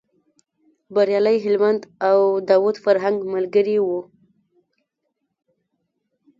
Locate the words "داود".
2.49-2.75